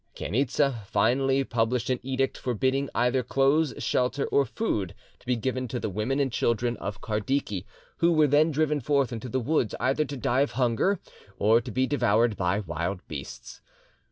[0.15, 5.79] Chainitza finally published an edict forbidding either clothes, shelter, or food to be given to
[5.79, 7.65] the women and children of Kardiki,
[7.97, 10.99] who were then driven forth into the woods either to die of hunger
[11.37, 13.61] or to be devoured by wild beasts.